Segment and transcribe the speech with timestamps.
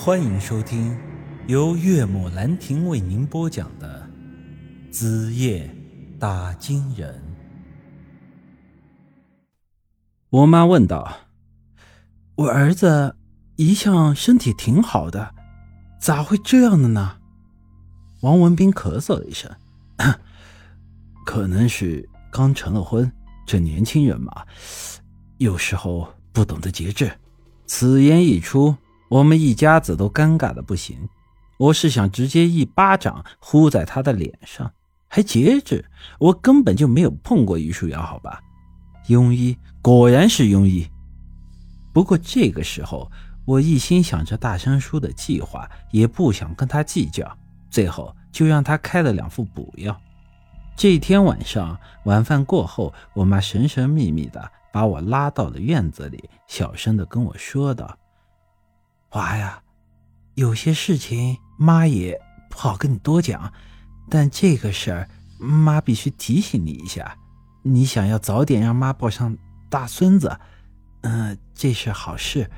[0.00, 0.96] 欢迎收听
[1.48, 4.08] 由岳母兰亭为您播讲的
[4.92, 5.68] 《子夜
[6.20, 7.20] 打金人》。
[10.30, 11.12] 我妈问道
[12.36, 13.16] ：“我儿子
[13.56, 15.34] 一向身体挺好的，
[16.00, 17.18] 咋会这样的呢？”
[18.22, 19.50] 王文斌咳嗽了一声
[21.26, 23.10] ：“可能是刚成了婚，
[23.44, 24.46] 这年轻人嘛，
[25.38, 27.10] 有时候不懂得节制。”
[27.66, 28.76] 此言一出。
[29.08, 31.08] 我们一家子都尴尬的不行，
[31.56, 34.70] 我是想直接一巴掌呼在他的脸上，
[35.08, 35.84] 还节制？
[36.18, 38.40] 我根本就没有碰过于书瑶，好吧？
[39.08, 40.86] 庸医果然是庸医。
[41.94, 43.10] 不过这个时候，
[43.46, 47.36] 我一心想着大山叔的计划，也不想跟他计较，
[47.70, 49.98] 最后就让他开了两副补药。
[50.76, 57.97] 这天晚上晚饭过后，我妈神神秘秘的把我拉到了院子里，小声的跟我说道。
[59.10, 59.62] 娃呀，
[60.34, 63.52] 有些事情妈也不好跟你多讲，
[64.10, 67.16] 但这个事儿妈必须提醒你一下。
[67.62, 69.36] 你想要早点让妈抱上
[69.70, 70.38] 大孙子，
[71.02, 72.50] 嗯，这是好事。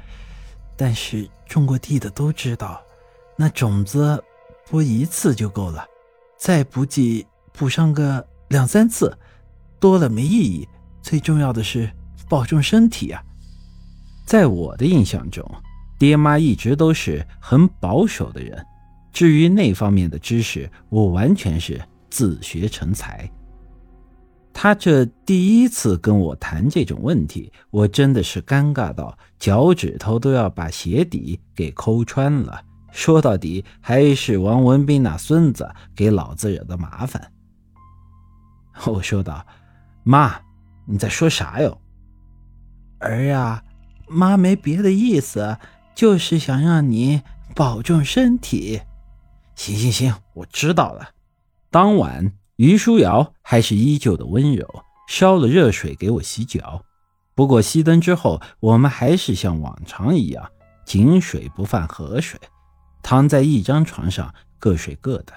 [0.77, 2.83] 但是种过地的都知道，
[3.37, 4.23] 那种子
[4.69, 5.87] 播一次就够了，
[6.39, 9.17] 再不济补上个两三次，
[9.79, 10.69] 多了没意义。
[11.03, 11.91] 最重要的是
[12.29, 13.23] 保重身体啊！
[14.27, 15.45] 在我的印象中。
[16.01, 18.65] 爹妈一直都是很保守的人，
[19.13, 23.31] 至于那方面的知识，我完全是自学成才。
[24.51, 32.63] 他这第一次跟我谈这种问题，我真的是尴尬到脚趾头都要把鞋底给抠穿了。
[32.91, 37.31] 说到底，还是王文斌那孙子给老子惹的麻烦。
[38.87, 39.47] 我说道
[40.03, 40.41] ：“妈，
[40.87, 41.79] 你在说啥哟？
[43.01, 43.63] 儿呀，
[44.09, 45.59] 妈没别的意思。”
[46.01, 47.21] 就是想让你
[47.55, 48.81] 保重身体。
[49.55, 51.11] 行行行，我知道了。
[51.71, 54.67] 当晚，于书瑶还是依旧的温柔，
[55.07, 56.83] 烧了热水给我洗脚。
[57.35, 60.51] 不过熄灯之后，我们还是像往常一样，
[60.87, 62.41] 井水不犯河水，
[63.03, 65.35] 躺在一张床上各睡各的。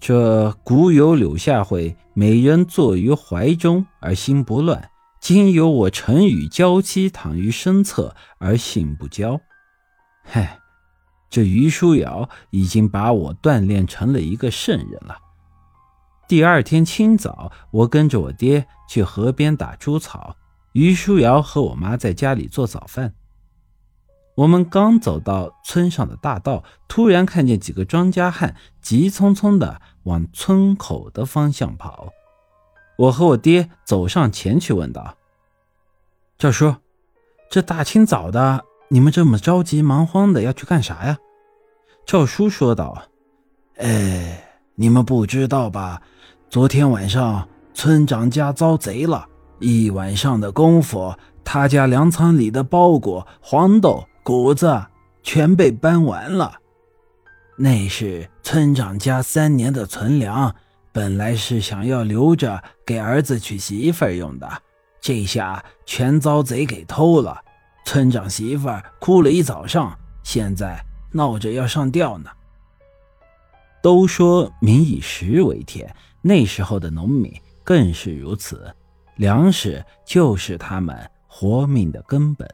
[0.00, 4.90] 这古有柳下惠“美人坐于怀中而心不乱”，
[5.22, 9.40] 今有我陈与娇妻躺于身侧而性不焦。
[10.28, 10.58] 嗨，
[11.30, 15.16] 这于书瑶已经把我锻炼成了一个圣人了。
[16.26, 20.36] 第二天清早，我跟着我爹去河边打猪草，
[20.72, 23.14] 于书瑶和我妈在家里做早饭。
[24.34, 32.12] 我们刚走到村上的大道，突然看见几个庄稼汉急匆匆的往村口的方向跑。
[32.98, 35.16] 我和我爹走上前去问道
[36.36, 36.74] ：“赵叔，
[37.48, 41.18] 这大清早的。”你们这么着急忙慌的要去干啥呀？
[42.06, 43.02] 赵叔说道
[43.78, 46.00] ：“哎，你们不知道吧？
[46.48, 49.26] 昨天晚上村长家遭贼了，
[49.58, 51.12] 一晚上的功夫，
[51.44, 54.80] 他家粮仓里的包裹、黄豆、谷子
[55.22, 56.54] 全被搬完了。
[57.56, 60.54] 那是村长家三年的存粮，
[60.92, 64.48] 本来是想要留着给儿子娶媳妇用的，
[65.00, 67.42] 这下全遭贼给偷了。”
[67.86, 72.28] 村长媳妇儿哭了一早上，现在闹着要上吊呢。
[73.80, 77.32] 都说民以食为天，那时候的农民
[77.62, 78.74] 更是如此，
[79.14, 82.48] 粮食就是他们活命的根本。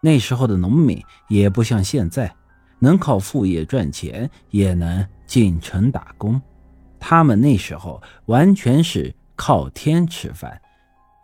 [0.00, 2.32] 那时候的农民也不像现在，
[2.78, 6.40] 能靠副业赚钱，也能进城打工。
[7.00, 10.62] 他们那时候完全是靠天吃饭，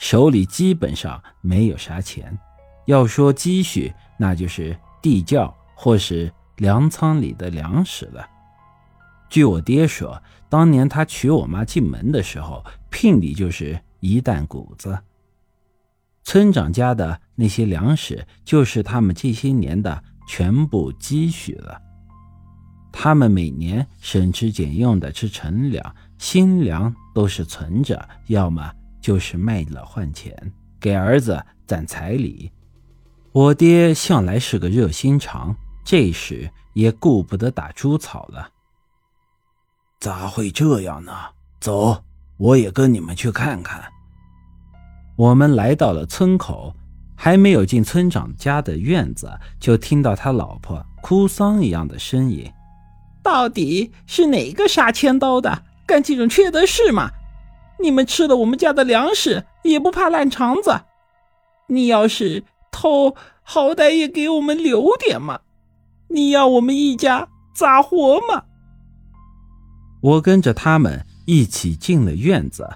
[0.00, 2.36] 手里基本上没有啥钱。
[2.90, 8.28] 要说积蓄，那就是地窖或是粮仓里的粮食了。
[9.28, 14.98] 据我爹说，当年他娶我妈进门的时候，聘礼就是一担谷子。
[16.24, 21.80] 村长家的那些粮食，就是他们这些年的全部积蓄了。
[22.90, 28.68] 他们每年省吃俭用的吃陈粮、新粮，都是存着，要么
[29.00, 32.50] 就是卖了换钱，给儿子攒彩礼。
[33.32, 35.54] 我爹向来是个热心肠，
[35.84, 38.50] 这时也顾不得打猪草了。
[40.00, 41.12] 咋会这样呢？
[41.60, 42.02] 走，
[42.38, 43.84] 我也跟你们去看看。
[45.14, 46.74] 我们来到了村口，
[47.14, 49.30] 还没有进村长家的院子，
[49.60, 52.50] 就听到他老婆哭丧一样的声音
[53.22, 57.10] ：“到底是哪个杀千刀的，干这种缺德事吗？
[57.78, 60.80] 你们吃了我们家的粮食，也不怕烂肠子？
[61.68, 65.40] 你要是……”偷，好歹也给我们留点嘛！
[66.08, 68.44] 你要我们一家咋活嘛？
[70.02, 72.68] 我跟着他们一起进了院子，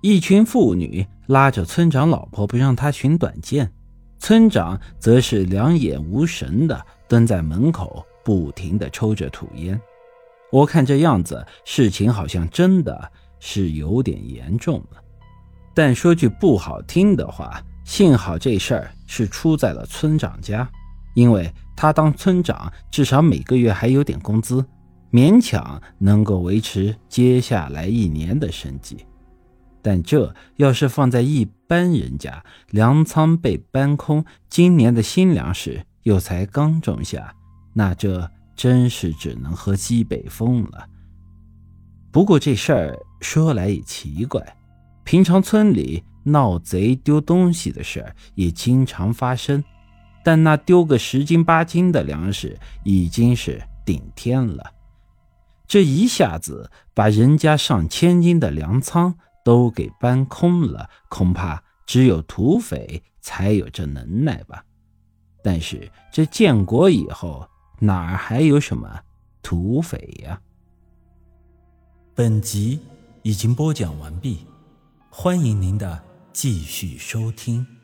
[0.00, 3.70] 一群妇女拉着村长老婆不让他寻短见，
[4.18, 9.78] 村长则是两眼无神的蹲在门口，不停的抽着土烟。
[10.50, 15.02] 我看这样子，事情好像真的是有点严重了。
[15.74, 20.66] 但说句不好听的话，幸好这事儿是出在了村长家，
[21.12, 24.64] 因为他当村长，至少每个月还有点工资。
[25.10, 29.04] 勉强能够维持接下来一年的生计，
[29.82, 37.34] 但这要是放在一般人家，粮仓被搬空，今年的新粮食又才刚种下，
[37.74, 40.88] 那这真是只能喝西北风了。
[42.10, 44.42] 不过这事儿说来也奇怪，
[45.04, 49.62] 平常村里闹贼丢东西的事儿也经常发生，
[50.24, 54.72] 但那丢个十斤八斤的粮食已经是顶天了。
[55.66, 59.14] 这一下子把人家上千斤的粮仓
[59.44, 64.64] 都给搬空了，恐怕只有土匪才有这能耐吧。
[65.42, 67.48] 但是这建国以后
[67.80, 69.00] 哪儿还有什么
[69.42, 70.40] 土匪呀？
[72.14, 72.78] 本集
[73.22, 74.46] 已经播讲完毕，
[75.08, 76.00] 欢迎您的
[76.32, 77.81] 继续收听。